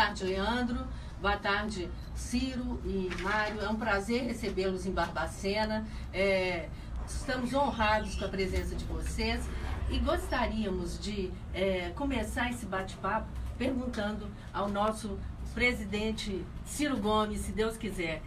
[0.00, 0.78] tarde, Leandro.
[1.20, 3.60] Boa tarde, Ciro e Mário.
[3.60, 5.86] É um prazer recebê-los em Barbacena.
[6.10, 6.70] É,
[7.06, 9.46] estamos honrados com a presença de vocês
[9.90, 13.28] e gostaríamos de é, começar esse bate-papo
[13.58, 15.18] perguntando ao nosso
[15.52, 18.22] presidente Ciro Gomes, se Deus quiser,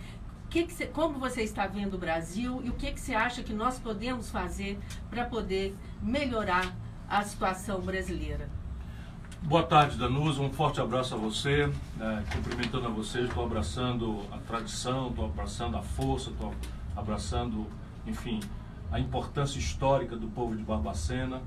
[0.52, 3.42] que que cê, como você está vendo o Brasil e o que, que você acha
[3.42, 4.80] que nós podemos fazer
[5.10, 6.71] para poder melhorar
[7.10, 8.48] a situação brasileira?
[9.46, 10.41] Boa tarde, Danusa.
[10.41, 11.70] Um forte abraço a você.
[12.00, 16.54] É, cumprimentando a vocês, estou abraçando a tradição, estou abraçando a força, estou
[16.96, 17.68] abraçando,
[18.07, 18.39] enfim,
[18.89, 21.42] a importância histórica do povo de Barbacena.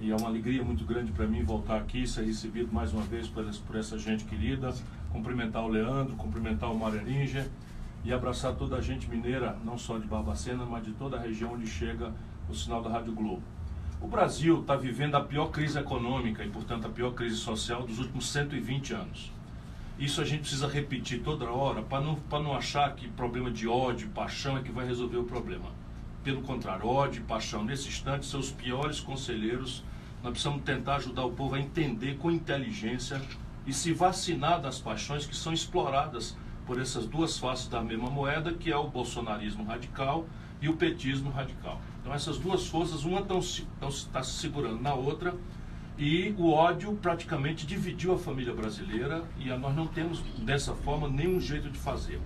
[0.00, 3.28] E é uma alegria muito grande para mim voltar aqui, ser recebido mais uma vez
[3.28, 4.74] por, por essa gente querida.
[5.12, 7.46] Cumprimentar o Leandro, cumprimentar o Mário Eringer
[8.02, 11.52] e abraçar toda a gente mineira, não só de Barbacena, mas de toda a região
[11.52, 12.14] onde chega
[12.48, 13.42] o sinal da Rádio Globo.
[14.02, 18.00] O Brasil está vivendo a pior crise econômica e, portanto, a pior crise social dos
[18.00, 19.30] últimos 120 anos.
[19.96, 24.08] Isso a gente precisa repetir toda hora para não, não achar que problema de ódio
[24.08, 25.70] paixão é que vai resolver o problema.
[26.24, 29.84] Pelo contrário, ódio e paixão, nesse instante, são os piores conselheiros.
[30.20, 33.22] Nós precisamos tentar ajudar o povo a entender com inteligência
[33.64, 36.36] e se vacinar das paixões que são exploradas
[36.66, 40.26] por essas duas faces da mesma moeda, que é o bolsonarismo radical
[40.60, 41.80] e o petismo radical.
[42.02, 43.24] Então essas duas forças, uma
[43.88, 45.34] está se segurando na outra
[45.96, 51.40] e o ódio praticamente dividiu a família brasileira e nós não temos dessa forma nenhum
[51.40, 52.20] jeito de fazer.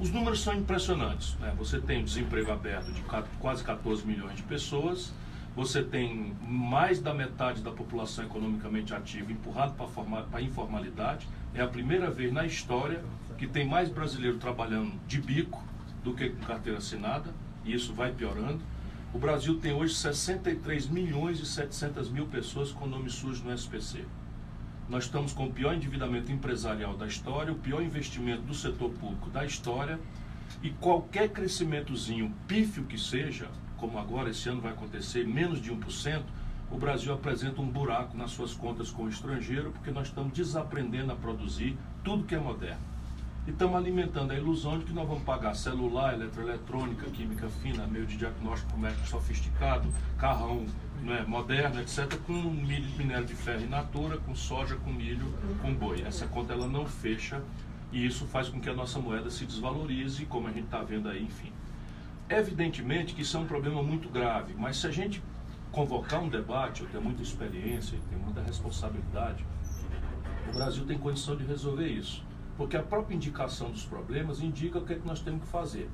[0.00, 1.34] Os números são impressionantes.
[1.34, 1.52] Né?
[1.58, 3.02] Você tem desemprego aberto de
[3.38, 5.12] quase 14 milhões de pessoas,
[5.54, 11.28] você tem mais da metade da população economicamente ativa empurrado para a informalidade.
[11.52, 13.04] É a primeira vez na história
[13.36, 15.62] que tem mais brasileiro trabalhando de bico
[16.04, 17.34] do que com carteira assinada,
[17.64, 18.60] e isso vai piorando.
[19.10, 24.04] O Brasil tem hoje 63 milhões e 700 mil pessoas com nome sujo no SPC.
[24.86, 29.30] Nós estamos com o pior endividamento empresarial da história, o pior investimento do setor público
[29.30, 29.98] da história,
[30.62, 36.22] e qualquer crescimentozinho, pífio que seja, como agora esse ano vai acontecer, menos de 1%,
[36.70, 41.12] o Brasil apresenta um buraco nas suas contas com o estrangeiro, porque nós estamos desaprendendo
[41.12, 42.97] a produzir tudo que é moderno.
[43.48, 48.04] E estamos alimentando a ilusão de que nós vamos pagar celular, eletroeletrônica, química fina, meio
[48.04, 49.88] de diagnóstico médico sofisticado,
[50.18, 50.66] carrão
[51.00, 55.32] né, moderno, etc., com milho, minério de ferro in natura, com soja, com milho,
[55.62, 56.02] com boi.
[56.02, 57.42] Essa conta ela não fecha
[57.90, 61.08] e isso faz com que a nossa moeda se desvalorize, como a gente está vendo
[61.08, 61.50] aí, enfim.
[62.28, 65.22] Evidentemente que isso é um problema muito grave, mas se a gente
[65.72, 69.42] convocar um debate, eu tenho muita experiência e tenho muita responsabilidade,
[70.50, 72.27] o Brasil tem condição de resolver isso.
[72.58, 75.88] Porque a própria indicação dos problemas indica o que, é que nós temos que fazer.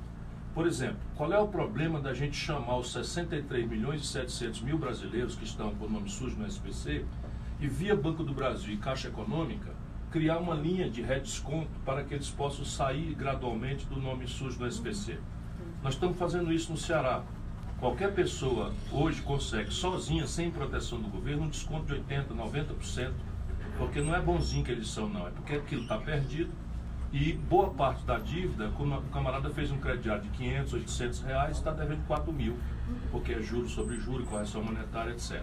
[0.53, 4.77] Por exemplo, qual é o problema da gente chamar os 63 milhões e 700 mil
[4.77, 7.05] brasileiros que estão com o nome sujo no SPC
[7.59, 9.71] e via Banco do Brasil e Caixa Econômica
[10.09, 14.65] criar uma linha de redesconto para que eles possam sair gradualmente do nome sujo no
[14.65, 15.19] SPC?
[15.83, 17.21] Nós estamos fazendo isso no Ceará.
[17.79, 23.11] Qualquer pessoa hoje consegue, sozinha, sem proteção do governo, um desconto de 80%, 90%,
[23.77, 26.51] porque não é bonzinho que eles são, não, é porque aquilo está perdido
[27.11, 31.57] e boa parte da dívida, quando o camarada fez um crediário de 500, 800 reais,
[31.57, 32.57] está devendo 4 mil,
[33.09, 35.41] porque é juros sobre juros, correção monetária, etc.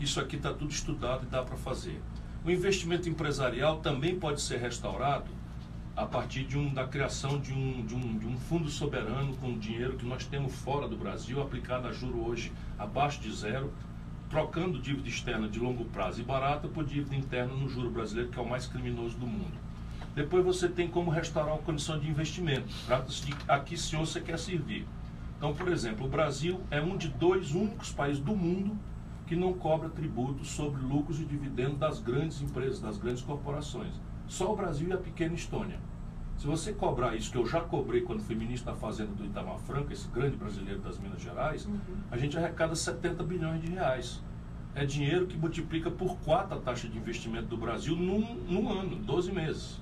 [0.00, 2.00] Isso aqui está tudo estudado e dá para fazer.
[2.44, 5.30] O investimento empresarial também pode ser restaurado
[5.96, 9.56] a partir de um, da criação de um, de, um, de um fundo soberano com
[9.56, 13.72] dinheiro que nós temos fora do Brasil, aplicado a juro hoje abaixo de zero,
[14.34, 18.38] trocando dívida externa de longo prazo e barata por dívida interna no juro brasileiro, que
[18.38, 19.56] é o mais criminoso do mundo.
[20.12, 22.66] Depois você tem como restaurar uma condição de investimento.
[22.84, 24.88] Trata-se de a que senhor você quer servir.
[25.36, 28.76] Então, por exemplo, o Brasil é um de dois únicos países do mundo
[29.24, 33.94] que não cobra tributo sobre lucros e dividendos das grandes empresas, das grandes corporações.
[34.26, 35.78] Só o Brasil e a pequena Estônia.
[36.36, 39.58] Se você cobrar isso, que eu já cobrei quando fui ministro da Fazenda do Itamar
[39.58, 41.78] Franca, esse grande brasileiro das Minas Gerais, uhum.
[42.10, 44.22] a gente arrecada 70 bilhões de reais.
[44.74, 48.96] É dinheiro que multiplica por quatro a taxa de investimento do Brasil num, num ano,
[48.96, 49.80] 12 meses.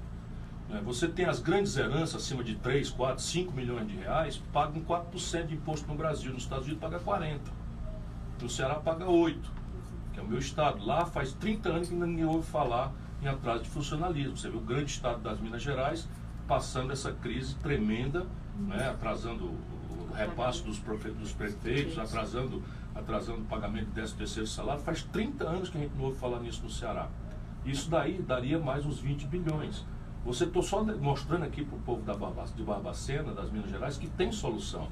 [0.68, 0.80] Né?
[0.84, 5.46] Você tem as grandes heranças acima de 3, 4, 5 milhões de reais, pagam 4%
[5.46, 6.32] de imposto no Brasil.
[6.32, 7.40] Nos Estados Unidos paga 40%.
[8.40, 9.36] No Ceará paga 8%,
[10.12, 10.84] que é o meu estado.
[10.84, 14.36] Lá faz 30 anos que ninguém ouve falar em atraso de funcionalismo.
[14.36, 16.08] Você vê o grande estado das Minas Gerais
[16.52, 18.26] passando essa crise tremenda,
[18.58, 22.62] né, atrasando o repasse dos, dos prefeitos, atrasando,
[22.94, 24.82] atrasando o pagamento do 13 terceiro salário.
[24.82, 27.08] Faz 30 anos que a gente não ouve falar nisso no Ceará.
[27.64, 29.82] Isso daí daria mais uns 20 bilhões.
[30.26, 32.12] Você estou só mostrando aqui para o povo da
[32.54, 34.88] de Barbacena, das Minas Gerais, que tem solução.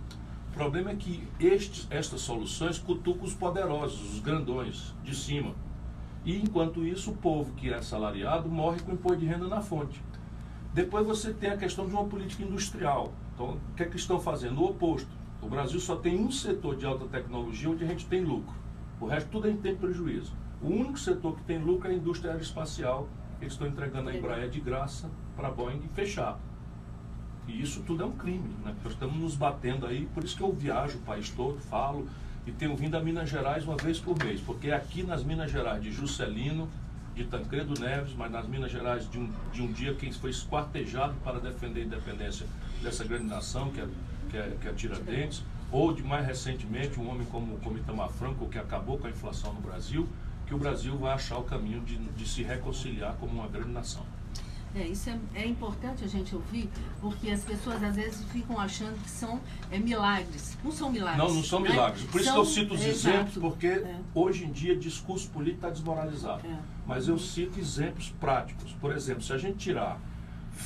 [0.48, 5.54] O problema é que estes, estas soluções cutucam os poderosos, os grandões, de cima.
[6.24, 10.02] E enquanto isso, o povo que é assalariado morre com imposto de renda na fonte.
[10.72, 13.12] Depois você tem a questão de uma política industrial.
[13.34, 14.60] Então, o que é que estão fazendo?
[14.60, 15.10] O oposto.
[15.42, 18.54] O Brasil só tem um setor de alta tecnologia onde a gente tem lucro.
[19.00, 20.32] O resto tudo a gente tem prejuízo.
[20.62, 23.08] O único setor que tem lucro é a indústria aeroespacial.
[23.40, 26.38] Eles estão entregando a Embraer de graça para a Boeing fechar.
[27.48, 28.74] E isso tudo é um crime, né?
[28.84, 32.06] Nós estamos nos batendo aí, por isso que eu viajo o país todo, falo,
[32.46, 35.50] e tenho vindo a Minas Gerais uma vez por mês, porque é aqui nas Minas
[35.50, 36.68] Gerais de Juscelino,
[37.14, 41.14] de Tancredo Neves, mas nas Minas Gerais de um, de um dia quem foi esquartejado
[41.24, 42.46] para defender a independência
[42.82, 43.88] dessa grande nação, que é,
[44.30, 48.48] que é, que é Tiradentes, ou de mais recentemente um homem como, como Itamar Franco,
[48.48, 50.08] que acabou com a inflação no Brasil,
[50.46, 54.04] que o Brasil vai achar o caminho de, de se reconciliar como uma grande nação.
[54.74, 56.70] É, isso é, é, importante a gente ouvir,
[57.00, 59.40] porque as pessoas às vezes ficam achando que são
[59.70, 60.56] é, milagres.
[60.62, 61.18] Não são milagres.
[61.18, 61.70] Não, não são né?
[61.70, 62.04] milagres.
[62.04, 64.00] Por são, isso que eu cito os exemplos, porque é.
[64.14, 66.46] hoje em dia discurso político está desmoralizado.
[66.46, 66.58] É.
[66.86, 68.72] Mas eu cito exemplos práticos.
[68.74, 70.00] Por exemplo, se a gente tirar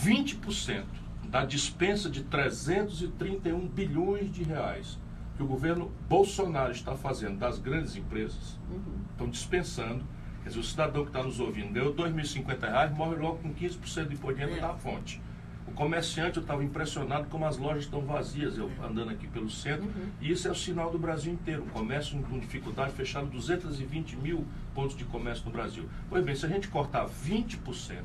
[0.05, 0.85] 20%
[1.29, 4.99] da dispensa de 331 bilhões de reais
[5.37, 9.01] que o governo Bolsonaro está fazendo das grandes empresas, uhum.
[9.11, 10.05] estão dispensando
[10.44, 14.08] Quer dizer, o cidadão que está nos ouvindo deu R$ 2.050, morre logo com 15%
[14.08, 14.61] de renda é.
[14.61, 15.19] da fonte.
[15.67, 19.87] O comerciante, eu estava impressionado como as lojas estão vazias, eu andando aqui pelo centro,
[19.87, 20.11] uhum.
[20.20, 21.62] e isso é o sinal do Brasil inteiro.
[21.62, 25.88] O comércio com dificuldade, fecharam 220 mil pontos de comércio no Brasil.
[26.11, 28.02] Pois bem, se a gente cortar 20%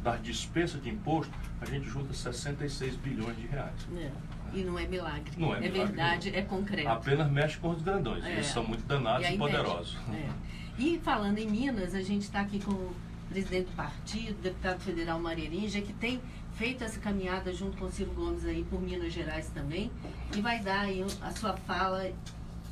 [0.00, 3.88] das dispensas de imposto, a gente junta 66 bilhões de reais.
[3.96, 4.12] É.
[4.52, 5.32] E não é milagre.
[5.36, 6.38] Não é, é milagre, verdade, não.
[6.38, 6.88] é concreto.
[6.88, 8.24] Apenas mexe com os grandões.
[8.24, 8.34] É.
[8.34, 9.98] Eles são muito danados e, e poderosos.
[10.12, 10.28] É.
[10.76, 12.94] E falando em Minas, a gente está aqui com o
[13.28, 16.20] presidente do partido, deputado federal Marerinja, que tem
[16.54, 19.90] feito essa caminhada junto com o Ciro Gomes aí por Minas Gerais também,
[20.36, 22.12] e vai dar aí a sua fala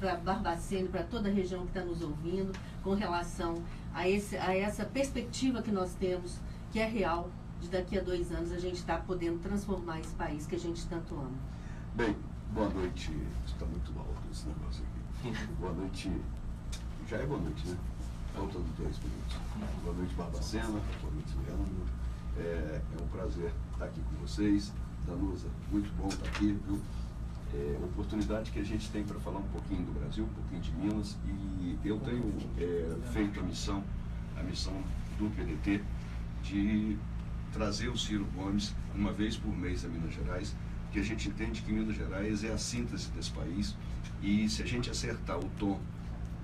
[0.00, 2.52] para Barbacena, para toda a região que está nos ouvindo,
[2.82, 3.62] com relação
[3.94, 6.38] a, esse, a essa perspectiva que nós temos,
[6.72, 10.44] que é real, de daqui a dois anos a gente está podendo transformar esse país
[10.44, 11.38] que a gente tanto ama.
[11.94, 12.16] Bem,
[12.52, 13.12] boa noite.
[13.46, 15.46] Está muito alto esse negócio aqui.
[15.60, 16.10] boa noite.
[17.08, 17.76] Já é boa noite, né?
[18.34, 19.36] Faltando dois minutos.
[19.82, 20.66] Boa noite, Barbacena.
[20.68, 21.84] Boa noite, Leandro.
[22.38, 24.72] É, é um prazer estar aqui com vocês.
[25.06, 26.80] Danusa, muito bom estar aqui, viu?
[27.54, 30.72] É, oportunidade que a gente tem para falar um pouquinho do Brasil, um pouquinho de
[30.72, 31.16] Minas.
[31.26, 33.84] E eu tenho é, feito a missão,
[34.38, 34.82] a missão
[35.18, 35.82] do PDT,
[36.42, 36.96] de
[37.52, 40.56] trazer o Ciro Gomes uma vez por mês a Minas Gerais,
[40.90, 43.76] que a gente entende que Minas Gerais é a síntese desse país.
[44.22, 45.78] E se a gente acertar o tom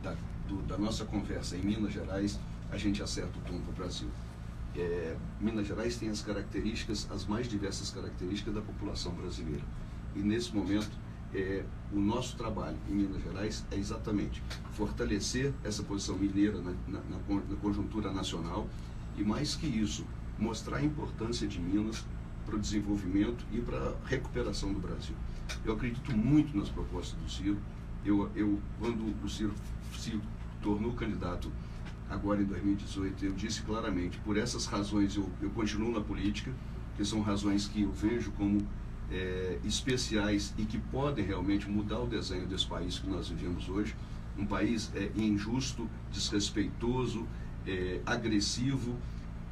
[0.03, 0.15] da
[0.49, 2.39] do, da nossa conversa em Minas Gerais,
[2.71, 4.09] a gente acerta o tom para o Brasil.
[4.77, 9.63] É, Minas Gerais tem as características, as mais diversas características da população brasileira.
[10.17, 10.91] E nesse momento,
[11.35, 14.43] é, o nosso trabalho em Minas Gerais é exatamente
[14.73, 18.67] fortalecer essa posição mineira na, na, na conjuntura nacional
[19.17, 20.07] e, mais que isso,
[20.39, 22.05] mostrar a importância de Minas
[22.47, 25.15] para o desenvolvimento e para a recuperação do Brasil.
[25.65, 27.59] Eu acredito muito nas propostas do Ciro.
[28.05, 29.53] Eu, eu quando o Ciro,
[29.95, 30.21] Ciro
[30.63, 31.51] tornou candidato
[32.09, 36.51] agora em 2018, eu disse claramente, por essas razões eu, eu continuo na política,
[36.97, 38.67] que são razões que eu vejo como
[39.11, 43.95] é, especiais e que podem realmente mudar o desenho desse país que nós vivemos hoje.
[44.37, 47.27] Um país é, injusto, desrespeitoso,
[47.67, 48.97] é, agressivo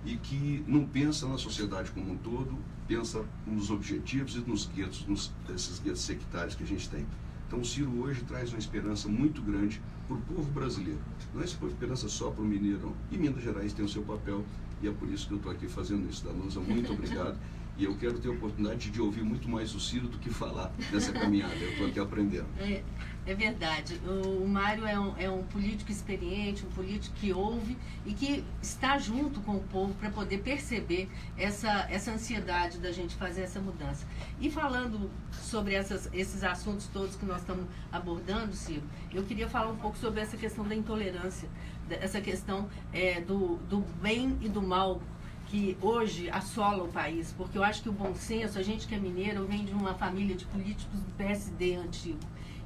[0.05, 2.57] e que não pensa na sociedade como um todo,
[2.87, 7.05] pensa nos objetivos e nos guetos, nos, esses guetos sectários que a gente tem.
[7.47, 10.99] Então o Ciro hoje traz uma esperança muito grande para o povo brasileiro.
[11.35, 14.45] Não é esperança só para o mineiro, E Minas Gerais tem o seu papel
[14.83, 16.25] e é por isso que eu estou aqui fazendo isso.
[16.25, 17.39] Danusa, muito obrigado.
[17.79, 20.73] E eu quero ter a oportunidade de ouvir muito mais o Ciro do que falar
[20.91, 21.55] dessa caminhada.
[21.57, 22.47] Eu estou aqui aprendendo.
[22.59, 22.83] É,
[23.27, 24.01] é verdade.
[24.07, 28.43] O, o Mário é um, é um político experiente, um político que ouve e que
[28.63, 31.07] está junto com o povo para poder perceber
[31.37, 34.07] essa, essa ansiedade da gente fazer essa mudança.
[34.41, 39.71] E falando sobre essas, esses assuntos todos que nós estamos abordando, Ciro, eu queria falar
[39.71, 41.47] um pouco sobre essa questão da intolerância,
[41.91, 45.03] essa questão é, do, do bem e do mal
[45.47, 48.95] que hoje assola o país, porque eu acho que o bom senso, a gente que
[48.95, 52.19] é mineiro, vem de uma família de políticos do PSD antigo.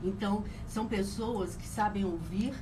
[0.03, 2.55] Então, são pessoas que sabem ouvir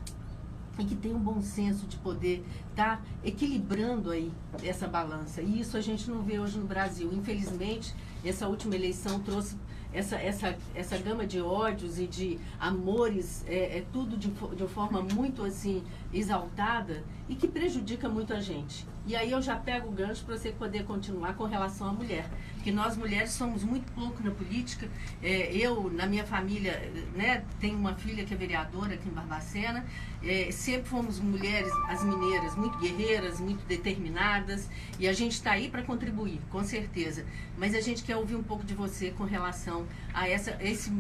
[0.79, 4.31] e que têm um bom senso de poder estar tá equilibrando aí
[4.63, 5.43] essa balança.
[5.43, 7.11] E isso a gente não vê hoje no Brasil.
[7.13, 7.95] Infelizmente,
[8.25, 9.57] essa última eleição trouxe
[9.93, 15.01] essa, essa, essa gama de ódios e de amores, é, é tudo de, de forma
[15.01, 15.83] muito assim
[16.13, 18.87] exaltada e que prejudica muito a gente.
[19.09, 22.29] E aí eu já pego o gancho para você poder continuar com relação à mulher.
[22.57, 24.87] Porque nós mulheres somos muito pouco na política.
[25.23, 29.87] É, eu, na minha família, né, tenho uma filha que é vereadora aqui em Barbacena.
[30.23, 34.69] É, sempre fomos mulheres, as mineiras, muito guerreiras, muito determinadas.
[34.99, 37.25] E a gente está aí para contribuir, com certeza.
[37.57, 40.93] Mas a gente quer ouvir um pouco de você com relação a essa, esse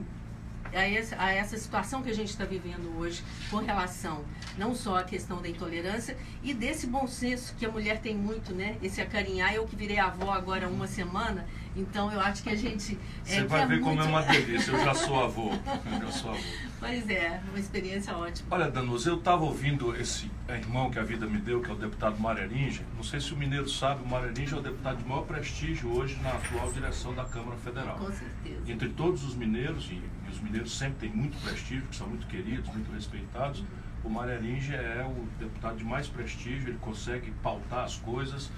[0.75, 4.25] a essa, a essa situação que a gente está vivendo hoje com relação
[4.56, 8.52] não só à questão da intolerância e desse bom senso que a mulher tem muito,
[8.52, 8.76] né?
[8.82, 9.54] Esse acarinhar.
[9.54, 11.46] Eu que virei avó agora há uma semana,
[11.78, 12.99] então eu acho que a gente.
[13.26, 14.73] É, Você vai ver como é uma delícia.
[14.73, 15.50] Eu já sou avô.
[15.52, 16.40] Eu já sou avô.
[16.80, 18.49] Pois é, uma experiência ótima.
[18.50, 21.76] Olha, Danusa, eu estava ouvindo esse irmão que a vida me deu, que é o
[21.76, 22.82] deputado Mareringe.
[22.97, 26.16] Não sei se o mineiro sabe, o Mareringe é o deputado de maior prestígio hoje
[26.23, 27.97] na atual direção da Câmara Federal.
[27.97, 28.61] Com certeza.
[28.66, 32.26] Entre todos os mineiros, e, e os mineiros sempre têm muito prestígio, que são muito
[32.26, 33.64] queridos, muito respeitados,
[34.04, 38.50] o Mareringe é o deputado de mais prestígio, ele consegue pautar as coisas.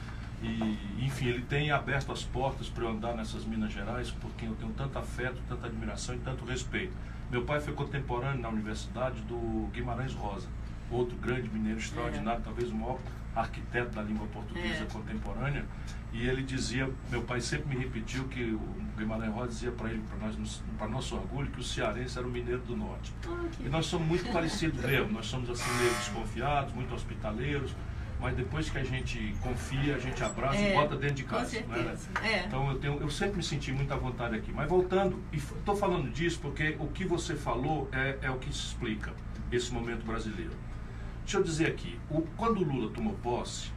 [0.42, 4.54] E, enfim, ele tem aberto as portas para eu andar nessas Minas Gerais, porque eu
[4.54, 6.92] tenho tanto afeto, tanta admiração e tanto respeito.
[7.30, 10.48] Meu pai foi contemporâneo na universidade do Guimarães Rosa,
[10.90, 12.42] outro grande mineiro extraordinário, é.
[12.42, 12.98] talvez o maior
[13.36, 14.86] arquiteto da língua portuguesa é.
[14.86, 15.64] contemporânea.
[16.12, 18.60] E ele dizia, meu pai sempre me repetiu que o
[18.96, 22.30] Guimarães Rosa dizia para ele, para nós, para nosso orgulho, que o cearense era o
[22.30, 23.14] mineiro do norte.
[23.28, 27.72] Ah, e nós somos muito parecidos mesmo, nós somos assim meio desconfiados, muito hospitaleiros
[28.20, 31.60] mas depois que a gente confia, a gente abraça é, e bota dentro de casa.
[31.62, 31.96] Né?
[32.22, 32.44] É.
[32.46, 34.52] Então eu, tenho, eu sempre me senti muita vontade aqui.
[34.52, 38.50] Mas voltando, e estou falando disso porque o que você falou é, é o que
[38.50, 39.12] explica
[39.50, 40.52] esse momento brasileiro.
[41.22, 43.72] Deixa eu dizer aqui, o, quando o Lula tomou posse,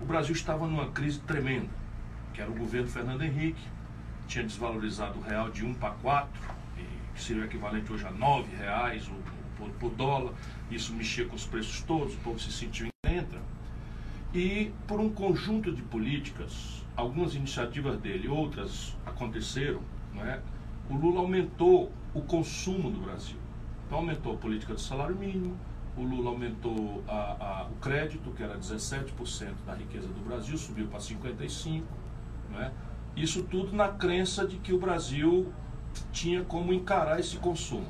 [0.00, 1.68] o Brasil estava numa crise tremenda,
[2.32, 3.62] que era o governo Fernando Henrique,
[4.26, 6.30] tinha desvalorizado o real de 1 para 4,
[7.14, 9.10] que seria o equivalente hoje a 9 reais
[9.56, 10.32] por, por dólar,
[10.70, 13.40] isso mexia com os preços todos, o povo se sentiu em entra.
[14.34, 19.80] E por um conjunto de políticas, algumas iniciativas dele, outras aconteceram,
[20.14, 20.40] né?
[20.88, 23.36] o Lula aumentou o consumo do Brasil.
[23.86, 25.54] Então aumentou a política do salário mínimo,
[25.96, 29.12] o Lula aumentou a, a, o crédito, que era 17%
[29.66, 31.82] da riqueza do Brasil, subiu para 55%.
[32.50, 32.72] Né?
[33.14, 35.52] Isso tudo na crença de que o Brasil
[36.10, 37.86] tinha como encarar esse consumo.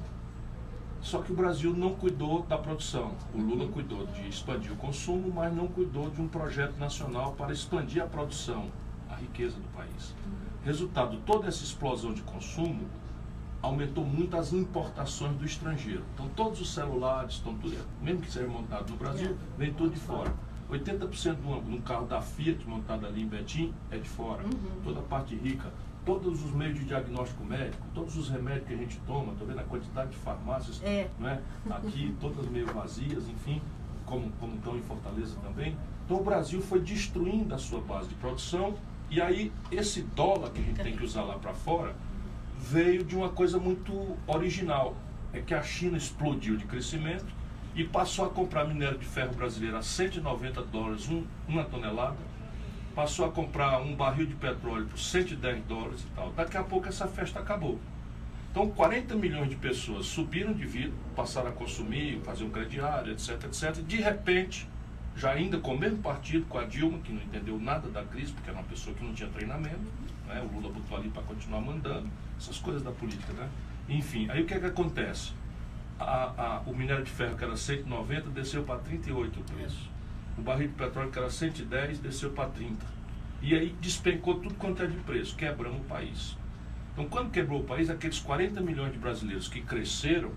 [1.02, 3.12] Só que o Brasil não cuidou da produção.
[3.34, 7.52] O Lula cuidou de expandir o consumo, mas não cuidou de um projeto nacional para
[7.52, 8.70] expandir a produção,
[9.10, 10.14] a riqueza do país.
[10.64, 12.86] Resultado, toda essa explosão de consumo
[13.60, 16.04] aumentou muito as importações do estrangeiro.
[16.14, 20.00] Então todos os celulares, estão tudo, mesmo que seja montado no Brasil, vem tudo de
[20.00, 20.32] fora.
[20.70, 24.44] 80% de um carro da Fiat montado ali em Betim é de fora.
[24.44, 24.82] Uhum.
[24.84, 25.70] Toda a parte rica
[26.04, 29.60] todos os meios de diagnóstico médico, todos os remédios que a gente toma, estou vendo
[29.60, 31.08] a quantidade de farmácias é.
[31.18, 31.40] né,
[31.70, 33.60] aqui, todas meio vazias, enfim,
[34.04, 35.76] como, como estão em Fortaleza também.
[36.04, 38.74] Então o Brasil foi destruindo a sua base de produção
[39.10, 41.94] e aí esse dólar que a gente tem que usar lá para fora
[42.58, 44.94] veio de uma coisa muito original.
[45.32, 47.26] É que a China explodiu de crescimento
[47.74, 52.18] e passou a comprar minério de ferro brasileiro a 190 dólares um, uma tonelada
[52.94, 56.30] passou a comprar um barril de petróleo por 110 dólares e tal.
[56.32, 57.78] Daqui a pouco essa festa acabou.
[58.50, 63.42] Então 40 milhões de pessoas subiram de vida, passaram a consumir, fazer um crediário, etc,
[63.44, 63.82] etc.
[63.82, 64.68] De repente,
[65.16, 68.32] já ainda com o mesmo partido, com a Dilma, que não entendeu nada da crise,
[68.32, 69.80] porque era uma pessoa que não tinha treinamento,
[70.26, 70.40] né?
[70.42, 72.08] o Lula botou ali para continuar mandando,
[72.38, 73.48] essas coisas da política, né?
[73.88, 75.32] Enfim, aí o que é que acontece?
[75.98, 79.91] A, a, o minério de ferro que era 190 desceu para 38 o preço
[80.38, 82.84] o barril de petróleo que era 110 desceu para 30.
[83.42, 86.36] E aí despencou tudo quanto é de preço, quebramos o país.
[86.92, 90.30] Então, quando quebrou o país, aqueles 40 milhões de brasileiros que cresceram,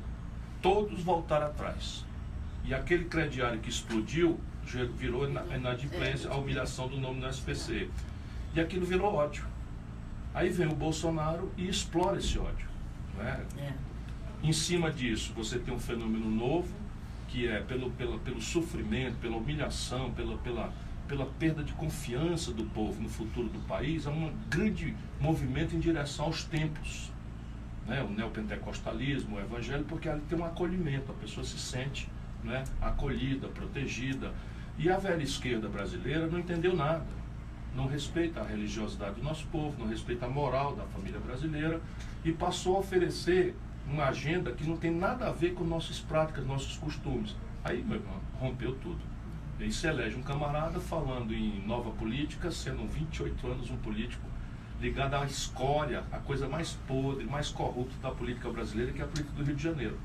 [0.61, 2.05] todos voltaram atrás.
[2.63, 4.39] E aquele crediário que explodiu
[4.97, 7.89] virou inadimplência, a humilhação do nome do SPC.
[8.55, 9.45] E aquilo virou ódio.
[10.33, 12.67] Aí vem o Bolsonaro e explora esse ódio.
[13.19, 13.61] É?
[13.61, 13.73] É.
[14.41, 16.73] Em cima disso, você tem um fenômeno novo,
[17.27, 20.71] que é pelo, pela, pelo sofrimento, pela humilhação, pela, pela,
[21.07, 25.79] pela perda de confiança do povo no futuro do país, há um grande movimento em
[25.79, 27.11] direção aos templos.
[27.85, 28.01] Né?
[28.03, 32.09] O neopentecostalismo, o evangelho, porque ali tem um acolhimento, a pessoa se sente
[32.43, 34.31] né, acolhida, protegida.
[34.77, 37.05] E a velha esquerda brasileira não entendeu nada.
[37.75, 41.81] Não respeita a religiosidade do nosso povo, não respeita a moral da família brasileira
[42.23, 43.53] e passou a oferecer
[43.87, 47.35] uma agenda que não tem nada a ver com nossas práticas, nossos costumes.
[47.63, 48.99] Aí, meu irmão, rompeu tudo.
[49.59, 54.25] Aí se elege um camarada falando em nova política, sendo 28 anos um político
[54.81, 59.07] ligado à escória, a coisa mais podre, mais corrupta da política brasileira, que é a
[59.07, 59.97] política do Rio de Janeiro.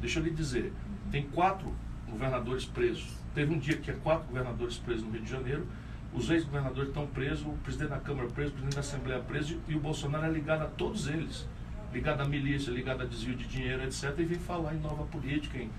[0.00, 0.72] Deixa eu lhe dizer,
[1.10, 1.72] tem quatro
[2.08, 3.16] governadores presos.
[3.34, 5.66] Teve um dia que tinha quatro governadores presos no Rio de Janeiro.
[6.12, 9.74] os ex-governadores estão presos, o presidente da Câmara preso, o presidente da Assembleia preso, e
[9.74, 11.46] o Bolsonaro é ligado a todos eles.
[11.94, 14.12] Ligado à milícia, ligado a desvio de dinheiro, etc.
[14.18, 15.56] E vem falar em nova política.
[15.56, 15.70] Em...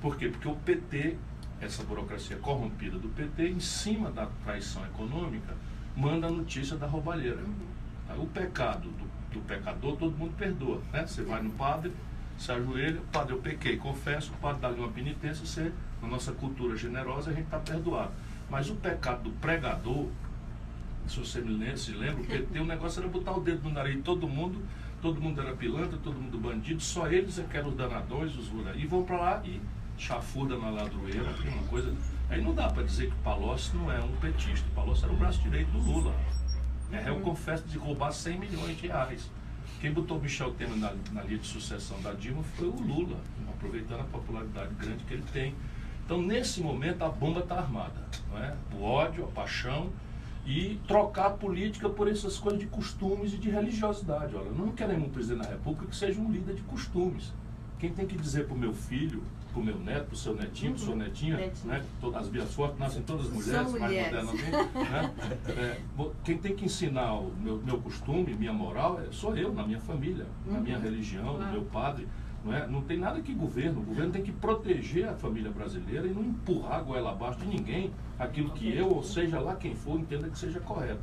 [0.00, 0.28] Por quê?
[0.28, 1.16] Porque o PT,
[1.60, 5.52] essa burocracia corrompida do PT, em cima da traição econômica,
[5.96, 7.40] manda a notícia da roubalheira.
[7.42, 8.22] Uhum.
[8.22, 10.80] O pecado do, do, pecador, todo mundo perdoa.
[10.92, 11.04] Né?
[11.04, 11.92] Você vai no padre,
[12.38, 16.76] se ajoelha, padre, eu pequei, confesso, o padre dá-lhe uma penitência, você, na nossa cultura
[16.76, 18.12] generosa, a gente está perdoado.
[18.48, 20.06] Mas o pecado do pregador,
[21.08, 21.42] se você
[21.76, 24.62] se lembra, o PT, o negócio era botar o dedo no nariz de todo mundo,
[25.02, 28.48] todo mundo era pilantra, todo mundo bandido, só eles é que eram os danadões, os
[28.76, 29.60] e vão para lá e
[29.98, 31.94] chafurda na ladroeira, uma coisa.
[32.30, 34.66] Aí não dá para dizer que Palocci não é um petista.
[34.74, 36.14] Palocci era o braço direito do Lula.
[36.92, 39.30] É, eu confesso de roubar 100 milhões de reais.
[39.80, 43.18] Quem botou Michel Temer na, na linha de sucessão da Dilma foi o Lula,
[43.48, 45.54] aproveitando a popularidade grande que ele tem.
[46.04, 48.06] Então, nesse momento, a bomba está armada.
[48.30, 48.54] Não é?
[48.74, 49.90] O ódio, a paixão
[50.44, 54.34] e trocar a política por essas coisas de costumes e de religiosidade.
[54.34, 57.32] Olha, não queremos um presidente da República que seja um líder de costumes.
[57.78, 59.22] Quem tem que dizer para o meu filho,
[59.52, 61.84] para o meu neto, para o seu netinho, para o seu netinho, né?
[62.00, 64.24] Todas, as minhas fotos nascem todas mulheres, São mais mulheres.
[64.24, 64.90] modernamente.
[64.90, 65.12] Né?
[65.48, 65.80] É,
[66.24, 69.80] quem tem que ensinar o meu, meu costume, minha moral, é, sou eu, na minha
[69.80, 70.82] família, na minha Uhum.
[70.82, 72.08] religião, no meu padre.
[72.44, 72.66] Não, é?
[72.66, 73.80] não tem nada que governo.
[73.80, 77.46] O governo tem que proteger a família brasileira e não empurrar a goela abaixo de
[77.46, 81.02] ninguém aquilo que eu, ou seja lá quem for, entenda que seja correto.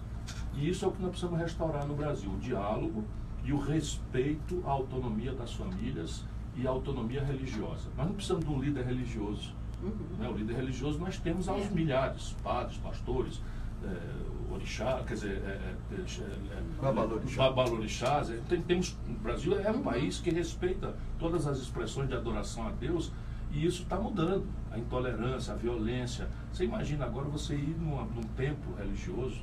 [0.54, 3.04] E isso é o que nós precisamos restaurar no Brasil: o diálogo
[3.44, 7.90] e o respeito à autonomia das famílias e à autonomia religiosa.
[7.96, 9.54] Nós não precisamos de um líder religioso.
[9.82, 9.92] Uhum.
[10.20, 10.28] Né?
[10.28, 11.70] O líder religioso nós temos aos É.
[11.70, 13.42] milhares, padres, pastores,
[13.84, 17.44] é, orixá, quer dizer, é, é, é, é, Babalorixá.
[17.50, 18.30] babalorixás.
[18.32, 22.68] É, tem- temos, o Brasil é um país que respeita todas as expressões de adoração
[22.68, 23.12] a Deus
[23.52, 24.46] e isso está mudando.
[24.72, 26.28] A intolerância, a violência.
[26.52, 29.42] Você imagina agora você ir numa, num templo religioso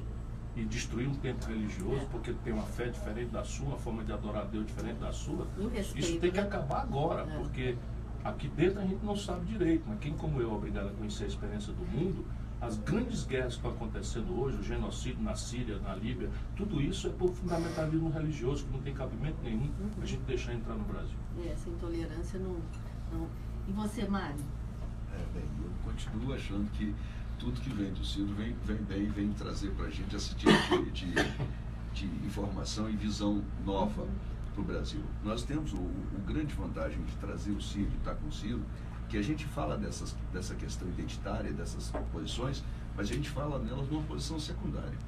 [0.54, 4.12] e destruir um templo religioso porque tem uma fé diferente da sua, uma forma de
[4.12, 5.46] adorar a Deus diferente da sua.
[5.72, 6.44] Respeito, Isso tem que né?
[6.46, 7.36] acabar agora, É.
[7.36, 7.76] porque
[8.24, 11.24] aqui dentro a gente não sabe direito, mas quem como eu é obrigado a conhecer
[11.24, 12.24] a experiência do mundo,
[12.60, 17.06] as grandes guerras que estão acontecendo hoje, o genocídio na Síria, na Líbia, tudo isso
[17.06, 19.70] é por fundamentalismo religioso, que não tem cabimento nenhum
[20.00, 21.16] a gente deixar entrar no Brasil.
[21.44, 22.56] É, essa intolerância não,
[23.12, 23.28] não.
[23.68, 24.36] E você, Mário?
[25.12, 26.94] É, bem, eu continuo achando que
[27.38, 30.50] tudo que vem do Ciro vem, vem bem, vem trazer para a gente esse tipo
[30.92, 31.14] de, de,
[31.92, 34.06] de informação e visão nova
[34.54, 35.02] para o Brasil.
[35.22, 38.62] Nós temos o, o grande vantagem de trazer o Ciro e estar com o Ciro,
[39.08, 42.62] que a gente fala dessas, dessa questão identitária, dessas posições,
[42.96, 44.98] mas a gente fala nelas numa posição secundária.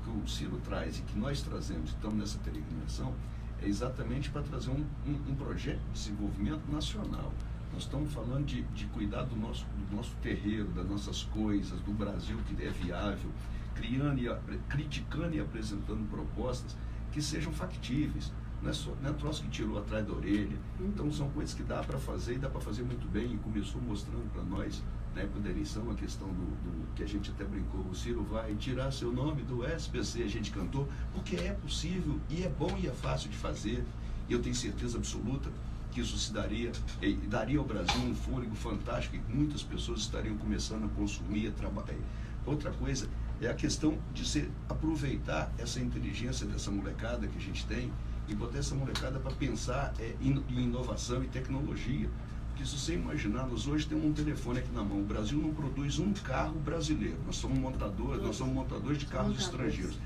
[0.00, 3.14] O que o Ciro traz e que nós trazemos, estamos nessa peregrinação,
[3.62, 7.32] é exatamente para trazer um, um, um projeto de desenvolvimento nacional.
[7.72, 11.92] Nós estamos falando de, de cuidar do nosso, do nosso terreiro, das nossas coisas, do
[11.92, 13.30] Brasil que é viável,
[13.74, 16.76] criando e, criticando e apresentando propostas
[17.10, 18.32] que sejam factíveis.
[18.64, 20.56] Não é, só, não é troço que tirou atrás da orelha.
[20.80, 23.34] Então são coisas que dá para fazer e dá para fazer muito bem.
[23.34, 24.82] E começou mostrando para nós,
[25.14, 28.22] na época da eleição, a questão do, do- que a gente até brincou, o Ciro
[28.24, 32.74] vai tirar seu nome do SPC, a gente cantou, porque é possível e é bom
[32.82, 33.84] e é fácil de fazer.
[34.28, 35.50] E eu tenho certeza absoluta
[35.92, 36.72] que isso se daria,
[37.02, 41.52] e daria ao Brasil um fôlego fantástico e muitas pessoas estariam começando a consumir, a
[41.52, 41.98] trabalhar.
[42.46, 43.08] Outra coisa
[43.42, 47.92] é a questão de se aproveitar essa inteligência dessa molecada que a gente tem
[48.28, 52.08] e botar essa molecada para pensar é, em, inovação e tecnologia.
[52.48, 55.00] Porque se você imaginar, nós hoje temos um telefone aqui na mão.
[55.00, 57.18] O Brasil não produz um carro brasileiro.
[57.26, 59.98] Nós somos montadores, nós somos montadores de carros estrangeiros.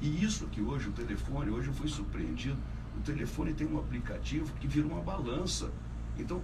[0.00, 2.58] E isso que hoje o telefone, hoje eu fui surpreendido,
[2.96, 5.70] o telefone tem um aplicativo que vira uma balança.
[6.18, 6.42] Então,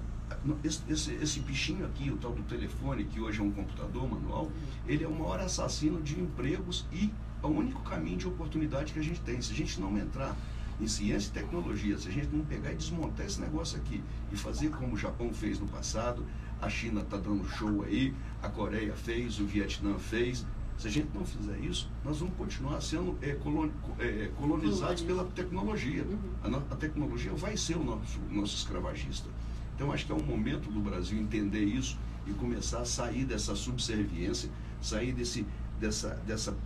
[0.62, 4.50] esse, esse, esse bichinho aqui, o tal do telefone, que hoje é um computador manual,
[4.86, 7.12] ele é o maior assassino de empregos e
[7.42, 9.40] é o único caminho de oportunidade que a gente tem.
[9.42, 10.36] Se a gente não entrar
[10.80, 14.36] em ciência e tecnologia, se a gente não pegar e desmontar esse negócio aqui e
[14.36, 16.24] fazer como o Japão fez no passado,
[16.60, 20.46] a China está dando show aí, a Coreia fez, o Vietnã fez.
[20.76, 25.24] Se a gente não fizer isso, nós vamos continuar sendo é, colon- é, colonizados pela
[25.24, 26.06] tecnologia.
[26.44, 29.28] A, no- a tecnologia vai ser o nosso, nosso escravagista.
[29.74, 33.56] Então, acho que é um momento do Brasil entender isso e começar a sair dessa
[33.56, 34.48] subserviência,
[34.80, 35.44] sair desse,
[35.80, 36.56] dessa, dessa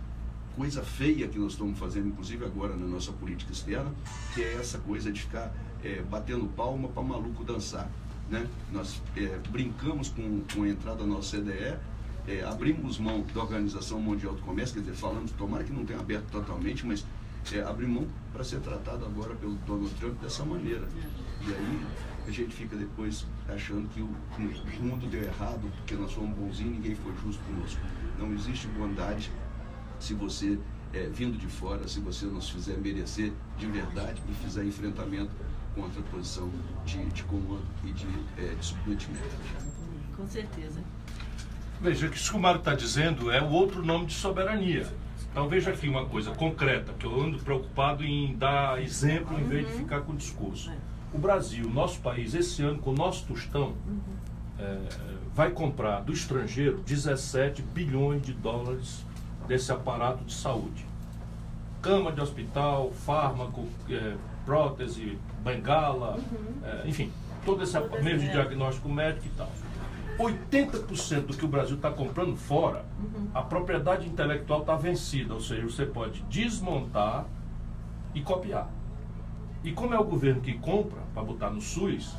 [0.55, 3.91] coisa feia que nós estamos fazendo, inclusive agora na nossa política externa,
[4.33, 7.89] que é essa coisa de ficar é, batendo palma para maluco dançar.
[8.29, 8.47] Né?
[8.71, 11.77] Nós é, brincamos com, com a entrada da nossa CDE,
[12.27, 15.99] é, abrimos mão da Organização Mundial do Comércio, quer dizer, falamos, tomara que não tenha
[15.99, 17.05] aberto totalmente, mas
[17.51, 20.87] é, abrimos mão para ser tratado agora pelo Donald Trump dessa maneira.
[21.45, 21.85] E aí
[22.25, 26.71] a gente fica depois achando que o, o mundo deu errado, porque nós fomos bonzinhos
[26.71, 27.81] e ninguém foi justo conosco.
[28.17, 29.29] Não existe bondade
[30.03, 30.59] se você,
[30.93, 35.31] é, vindo de fora, se você nos fizer merecer de verdade e fizer enfrentamento
[35.73, 36.51] contra a posição
[36.85, 39.23] de, de comando e de, é, de submetimento.
[40.15, 40.81] Com certeza.
[41.79, 44.87] Veja, que isso que o Mário está dizendo é o outro nome de soberania.
[45.31, 49.65] Então veja aqui uma coisa concreta, que eu ando preocupado em dar exemplo em vez
[49.65, 50.69] de ficar com discurso.
[51.13, 53.73] O Brasil, nosso país, esse ano, com o nosso tostão,
[54.59, 54.79] é,
[55.33, 59.05] vai comprar do estrangeiro 17 bilhões de dólares
[59.47, 60.85] desse aparato de saúde.
[61.81, 66.17] Cama de hospital, fármaco, é, prótese, bengala,
[66.63, 67.11] é, enfim,
[67.45, 69.49] todo esse meio de diagnóstico médico e tal.
[70.17, 72.85] 80% do que o Brasil está comprando fora,
[73.33, 77.25] a propriedade intelectual está vencida, ou seja, você pode desmontar
[78.13, 78.69] e copiar.
[79.63, 82.13] E como é o governo que compra para botar no SUS,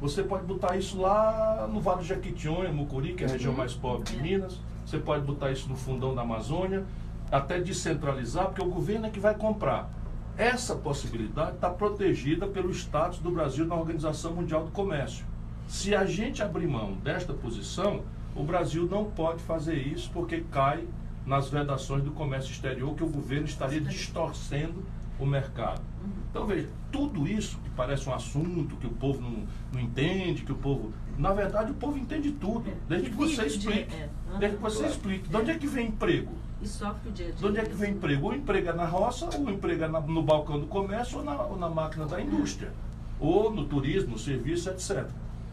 [0.00, 3.74] você pode botar isso lá no Vale do Jequitinhonha, Mucuri, que é a região mais
[3.74, 4.60] pobre de Minas.
[4.90, 6.84] Você pode botar isso no fundão da Amazônia,
[7.30, 9.88] até descentralizar, porque o governo é que vai comprar.
[10.36, 15.24] Essa possibilidade está protegida pelo status do Brasil na Organização Mundial do Comércio.
[15.68, 18.02] Se a gente abrir mão desta posição,
[18.34, 20.84] o Brasil não pode fazer isso porque cai
[21.24, 24.82] nas vedações do comércio exterior que o governo estaria distorcendo
[25.20, 25.82] o mercado.
[26.30, 30.52] Então veja, tudo isso que parece um assunto que o povo não, não entende, que
[30.52, 30.92] o povo.
[31.18, 33.94] Na verdade, o povo entende tudo, desde que você explique.
[33.94, 34.08] É.
[34.38, 35.28] Desde que você explique.
[35.28, 36.32] De onde é que vem emprego?
[36.62, 37.38] E sofre o dia a dia.
[37.38, 38.26] De onde é que vem emprego?
[38.26, 41.68] Ou emprega na roça, ou emprega na, no balcão do comércio, ou na, ou na
[41.68, 42.72] máquina da indústria.
[43.18, 45.06] Ou no turismo, no serviço, etc.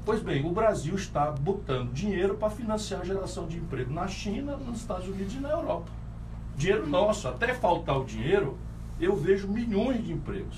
[0.05, 4.55] Pois bem, o Brasil está botando dinheiro para financiar a geração de emprego na China,
[4.55, 5.91] nos Estados Unidos e na Europa.
[6.55, 7.27] Dinheiro nosso.
[7.27, 8.57] Até faltar o dinheiro,
[8.99, 10.57] eu vejo milhões de empregos.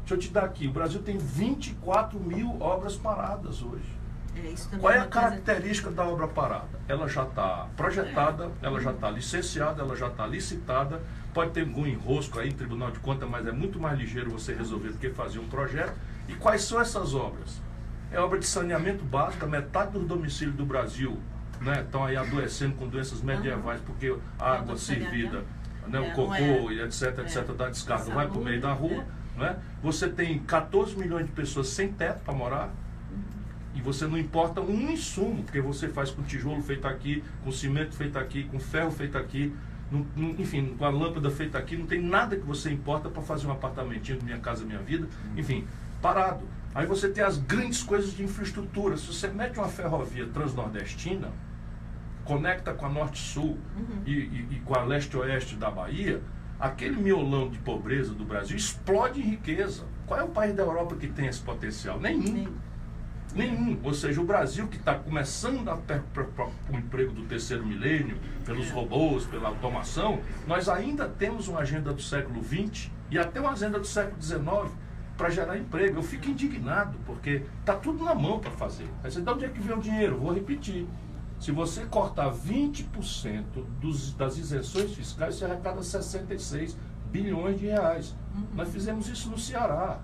[0.00, 3.96] Deixa eu te dar aqui, o Brasil tem 24 mil obras paradas hoje.
[4.36, 6.68] É, Qual é uma a coisa- característica da obra parada?
[6.86, 11.02] Ela já está projetada, ela já está licenciada, ela já está licitada.
[11.34, 14.54] Pode ter algum enrosco aí em Tribunal de Contas, mas é muito mais ligeiro você
[14.54, 15.92] resolver do que fazer um projeto.
[16.28, 17.60] E quais são essas obras?
[18.12, 21.18] É obra de saneamento básico, metade dos domicílios do Brasil
[21.60, 25.44] né, estão aí adoecendo com doenças medievais, porque a água servida,
[25.88, 28.72] né, É, o cocô é- e etc, etc, da descarga vai para o meio da
[28.72, 29.04] rua.
[29.36, 29.40] é.
[29.40, 29.56] Né?
[29.82, 32.70] Você tem 14 milhões de pessoas sem teto para morar.
[33.74, 37.94] E você não importa um insumo, porque você faz com tijolo feito aqui, com cimento
[37.94, 39.54] feito aqui, com ferro feito aqui,
[39.92, 43.22] não- não- enfim, com a lâmpada feita aqui, não tem nada que você importa para
[43.22, 45.64] fazer um apartamentinho Minha Casa Minha Vida, enfim,
[46.02, 46.40] parado.
[46.74, 48.96] Aí você tem as grandes coisas de infraestrutura.
[48.96, 51.28] Se você mete uma ferrovia transnordestina,
[52.32, 53.56] conecta com a Norte-Sul
[54.04, 56.20] e, e- e com a Leste-Oeste da Bahia,
[56.60, 59.84] aquele miolão de pobreza do Brasil explode em riqueza.
[60.06, 61.98] Qual é o país da Europa que tem esse potencial?
[61.98, 62.22] Nenhum.
[62.34, 62.48] Nem-
[63.34, 63.78] Nenhum.
[63.82, 67.64] Ou seja, o Brasil que está começando a per- per- per- o emprego do terceiro
[67.64, 73.38] milênio, pelos robôs, pela automação, nós ainda temos uma agenda do século XX e até
[73.40, 74.72] uma agenda do século XIX
[75.16, 75.98] para gerar emprego.
[75.98, 78.86] Eu fico indignado, porque está tudo na mão para fazer.
[79.04, 80.16] Aí você, de onde é que vem o dinheiro?
[80.18, 80.86] Vou repetir.
[81.38, 83.44] Se você cortar 20%
[83.80, 86.76] dos, das isenções fiscais, você arrecada 66
[87.10, 88.14] bilhões de reais.
[88.54, 90.00] Nós fizemos isso no Ceará.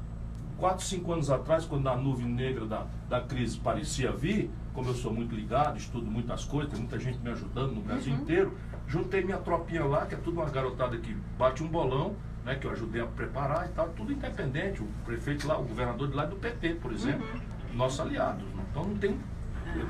[0.56, 4.94] Quatro, cinco anos atrás, quando a nuvem negra da, da crise parecia vir, como eu
[4.94, 9.24] sou muito ligado, estudo muitas coisas, tem muita gente me ajudando no Brasil inteiro, juntei
[9.24, 12.70] minha tropinha lá, que é tudo uma garotada que bate um bolão, né, que eu
[12.70, 14.82] ajudei a preparar e tal, tudo independente.
[14.82, 17.26] O prefeito lá, o governador de lá é do PT, por exemplo,
[17.74, 18.44] nosso aliado.
[18.70, 19.18] Então não tem.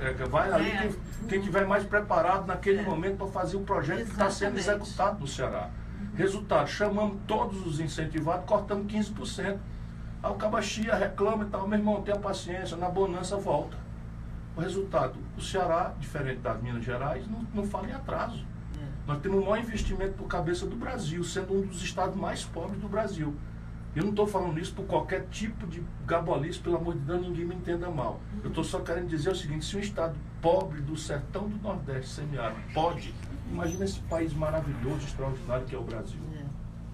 [0.01, 0.79] É, vai ali É.
[0.79, 0.93] quem,
[1.29, 2.83] quem tiver mais preparado naquele É.
[2.83, 4.89] momento para fazer o projeto que está sendo Exatamente.
[4.91, 5.71] executado no Ceará.
[6.17, 9.59] Resultado, chamamos todos os incentivados, cortamos 15%.
[10.23, 13.77] Aí o Cabachia reclama e tal, meu irmão, tenha paciência, na bonança volta.
[14.57, 18.45] O resultado, o Ceará, diferente das Minas Gerais, não, não fala em atraso.
[18.81, 18.85] É.
[19.07, 22.81] Nós temos o maior investimento por cabeça do Brasil, sendo um dos estados mais pobres
[22.81, 23.35] do Brasil.
[23.95, 27.45] Eu não estou falando isso por qualquer tipo de gabolice, pelo amor de Deus, ninguém
[27.45, 28.21] me entenda mal.
[28.43, 32.11] Eu estou só querendo dizer o seguinte, se um estado pobre do sertão do Nordeste,
[32.11, 33.15] semiárido, pode,
[33.51, 36.19] imagina esse país maravilhoso, extraordinário que é o Brasil.
[36.37, 36.45] É,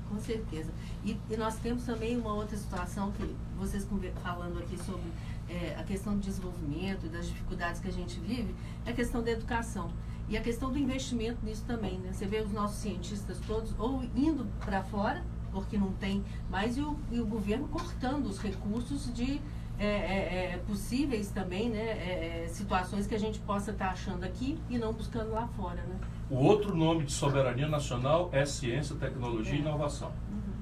[0.09, 0.71] com certeza.
[1.03, 3.87] E, e nós temos também uma outra situação que vocês
[4.23, 5.11] falando aqui sobre
[5.49, 9.23] é, a questão do desenvolvimento e das dificuldades que a gente vive, é a questão
[9.23, 9.91] da educação.
[10.29, 12.13] E a questão do investimento nisso também, né?
[12.13, 16.81] Você vê os nossos cientistas todos ou indo para fora, porque não tem mais, e
[16.81, 19.41] o, e o governo cortando os recursos de
[19.79, 21.79] é, é, é, possíveis também, né?
[21.81, 25.83] É, é, situações que a gente possa estar achando aqui e não buscando lá fora,
[25.83, 25.97] né?
[26.29, 29.61] O outro nome de soberania nacional é ciência, tecnologia e É.
[29.61, 30.13] inovação.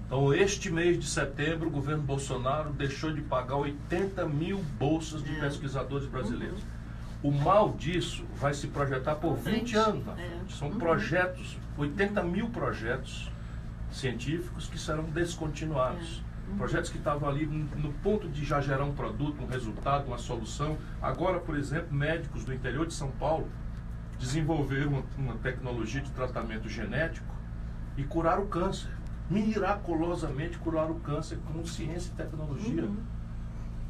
[0.06, 5.32] Então, este mês de setembro, o governo Bolsonaro deixou de pagar 80 mil bolsas de
[5.34, 6.62] pesquisadores brasileiros.
[7.22, 10.04] O mal disso vai se projetar por 20 anos.
[10.48, 10.78] São Uhum.
[10.78, 13.30] projetos, 80 mil projetos
[13.90, 16.22] científicos que serão descontinuados.
[16.24, 16.50] É.
[16.50, 16.56] Uhum.
[16.56, 20.78] Projetos que estavam ali no ponto de já gerar um produto, um resultado, uma solução.
[21.02, 23.46] Agora, por exemplo, médicos do interior de São Paulo
[24.18, 27.34] desenvolveram uma, uma tecnologia de tratamento genético
[27.96, 28.90] e curaram o câncer.
[29.28, 32.84] Miraculosamente curaram o câncer com ciência e tecnologia.
[32.84, 32.96] Uhum.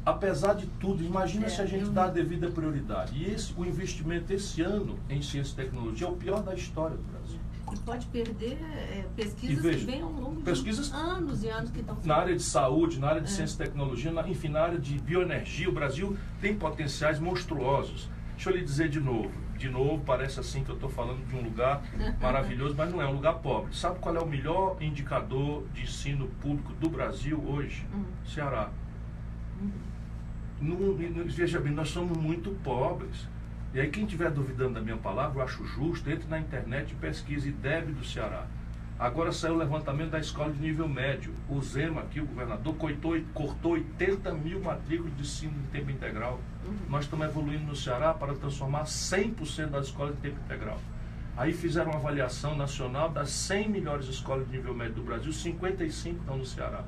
[0.05, 3.15] Apesar de tudo, imagina É, se a gente eu- dá a devida prioridade.
[3.15, 6.97] E esse, o investimento esse ano em ciência e tecnologia é o pior da história
[6.97, 7.28] do Brasil.
[7.73, 10.49] E pode perder é, pesquisas veja, que vêm ao longo de
[10.93, 13.31] anos e anos que estão Na área de saúde, na área de É.
[13.31, 18.09] ciência e tecnologia, na- enfim, na área de bioenergia, o Brasil tem potenciais monstruosos.
[18.35, 19.31] Deixa eu lhe dizer de novo.
[19.57, 21.81] De novo, parece assim que eu estou falando de um lugar
[22.21, 23.75] maravilhoso, mas não é um lugar pobre.
[23.75, 27.85] Sabe qual é o melhor indicador de ensino público do Brasil hoje?
[27.93, 28.05] Hum.
[28.25, 28.69] Ceará.
[30.61, 33.27] Não- não- veja bem, nós somos muito pobres.
[33.71, 36.95] E aí, quem estiver duvidando da minha palavra, eu acho justo, entre na internet e
[36.95, 38.47] pesquise IDEB do Ceará.
[38.97, 41.33] Agora saiu o levantamento da escola de nível médio.
[41.47, 46.41] O Zema, aqui, o governador, cortou, cortou 80 mil matrículas de ensino de tempo integral.
[46.89, 50.79] Nós estamos evoluindo no Ceará para transformar 100% das escolas de tempo integral.
[51.37, 56.19] Aí fizeram uma avaliação nacional das 100 melhores escolas de nível médio do Brasil, 55
[56.19, 56.83] estão no Ceará.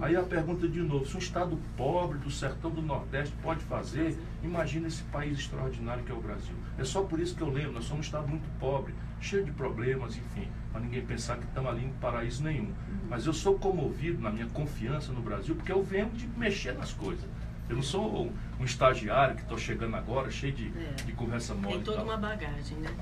[0.00, 4.16] Aí a pergunta de novo, se um estado pobre do sertão do Nordeste pode fazer,
[4.42, 6.54] imagina esse país extraordinário que é o Brasil.
[6.78, 9.52] É só por isso que eu lembro, nós somos um estado muito pobre, cheio de
[9.52, 12.72] problemas, enfim, para ninguém pensar que estamos ali em paraíso nenhum.
[13.08, 16.92] Mas eu sou comovido na minha confiança no Brasil, porque eu venho de mexer nas
[16.92, 17.24] coisas.
[17.72, 18.30] Eu não sou
[18.60, 20.92] um, estagiário que estou chegando agora, cheio de, É.
[21.04, 21.68] de conversa mole.
[21.72, 22.04] Tem e toda tal.
[22.06, 22.94] uma bagagem, né?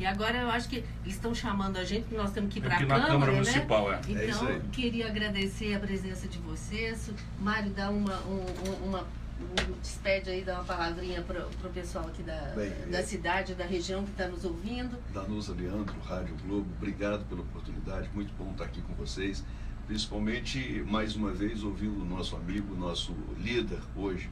[0.00, 2.62] E agora eu acho que eles estão chamando a gente, porque nós temos que ir
[2.62, 3.38] Tem para a Câmara, Câmara né?
[3.38, 3.94] Municipal, é.
[3.94, 4.60] É Então, isso aí.
[4.72, 7.10] queria agradecer a presença de vocês.
[7.40, 12.06] Mário, dá uma, um, um- uma um- despede aí, dá uma palavrinha para o pessoal
[12.08, 13.02] aqui da, Bem, da é.
[13.02, 14.98] cidade, da região que está nos ouvindo.
[15.14, 19.44] Danusa Leandro, Rádio Globo, obrigado pela oportunidade, muito bom estar aqui com vocês.
[19.86, 24.28] Principalmente, mais uma vez, ouvindo o nosso amigo, nosso líder hoje,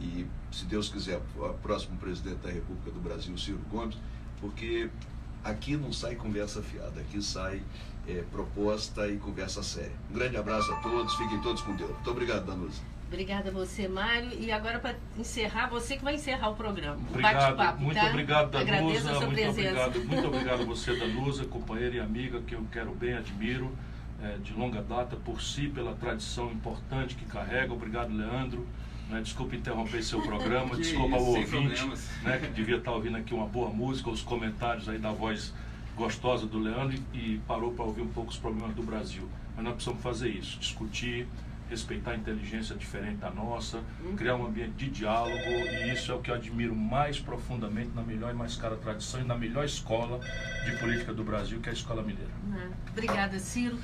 [0.00, 3.96] e, se Deus quiser, o próximo presidente da República do Brasil, Ciro Gomes,
[4.40, 4.88] porque
[5.42, 7.60] aqui não sai conversa fiada, aqui sai
[8.06, 9.92] é, proposta e conversa séria.
[10.10, 11.90] Um grande abraço a todos, fiquem todos com Deus.
[11.90, 12.80] Muito obrigado, Danusa.
[13.08, 14.30] Obrigada a você, Mário.
[14.40, 16.96] E agora, para encerrar, você que vai encerrar o programa.
[16.96, 18.06] o Obrigado, bate-papo, muito tá?
[18.08, 19.10] obrigado, Agradeço Danusa.
[19.10, 19.86] a sua Muito presença.
[19.86, 23.70] obrigado, muito obrigado a você, Danusa, companheira e amiga que eu quero bem, admiro,
[24.22, 27.72] eh, de longa data, por si, pela tradição importante que carrega.
[27.72, 28.66] Obrigado, Leandro.
[29.08, 31.86] Né, desculpe interromper seu programa, desculpa isso, ao ouvinte,
[32.22, 35.52] né, que devia estar ouvindo aqui uma boa música, os comentários aí da voz
[35.94, 39.28] gostosa do Leandro e, e parou para ouvir um pouco os problemas do Brasil.
[39.54, 41.28] Mas nós precisamos fazer isso, discutir,
[41.68, 43.82] respeitar a inteligência diferente da nossa,
[44.16, 48.02] criar um ambiente de diálogo e isso é o que eu admiro mais profundamente na
[48.02, 50.20] melhor e mais cara tradição e na melhor escola
[50.64, 52.30] de política do Brasil, que é a Escola Mineira.
[52.48, 52.70] Né?
[52.90, 53.78] Obrigada, Ciro.